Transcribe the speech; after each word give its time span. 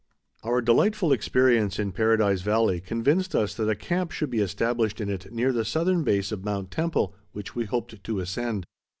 _Our 0.49 0.63
delightful 0.63 1.13
experience 1.13 1.77
in 1.77 1.91
Paradise 1.91 2.41
Valley 2.41 2.81
convinced 2.81 3.35
us 3.35 3.53
that 3.53 3.69
a 3.69 3.75
camp 3.75 4.09
should 4.09 4.31
be 4.31 4.39
established 4.39 4.99
in 4.99 5.09
it 5.09 5.31
near 5.31 5.51
the 5.53 5.63
southern 5.63 6.03
base 6.03 6.31
of 6.31 6.43
Mount 6.43 6.71
Temple, 6.71 7.13
which 7.33 7.53
we 7.53 7.65
hoped 7.65 8.03
to 8.03 8.19
ascend. 8.19 8.65